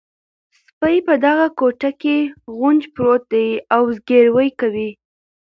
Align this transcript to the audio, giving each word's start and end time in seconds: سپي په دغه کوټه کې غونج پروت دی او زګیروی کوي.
سپي 0.67 0.97
په 1.07 1.13
دغه 1.25 1.47
کوټه 1.59 1.91
کې 2.01 2.17
غونج 2.55 2.81
پروت 2.93 3.23
دی 3.33 3.49
او 3.75 3.81
زګیروی 3.97 4.49
کوي. 4.59 4.89